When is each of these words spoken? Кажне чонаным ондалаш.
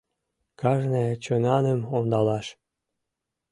Кажне 0.59 1.03
чонаным 1.23 1.79
ондалаш. 1.95 2.47